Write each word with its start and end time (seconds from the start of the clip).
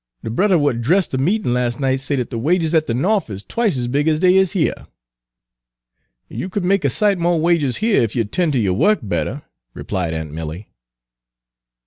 "De 0.23 0.31
brother 0.31 0.57
what 0.57 0.81
'dressed 0.81 1.11
de 1.11 1.19
meetin' 1.19 1.53
las' 1.53 1.79
night 1.79 1.97
say 1.97 2.15
dat 2.15 2.31
de 2.31 2.37
wages 2.39 2.73
at 2.73 2.87
de 2.87 2.93
Norf 2.95 3.29
is 3.29 3.43
twicet 3.43 3.77
ez 3.81 3.87
big 3.87 4.07
ez 4.07 4.19
dey 4.19 4.35
is 4.35 4.53
heah." 4.53 4.87
"You 6.27 6.49
could 6.49 6.63
make 6.63 6.83
a 6.83 6.89
sight 6.89 7.19
mo' 7.19 7.37
wages 7.37 7.77
heah 7.81 8.01
ef 8.01 8.15
you'd 8.15 8.31
'ten' 8.31 8.51
ter 8.51 8.57
yo' 8.57 8.73
wuk 8.73 9.01
better," 9.03 9.43
replied 9.75 10.15
aunt 10.15 10.33
Milly. 10.33 10.71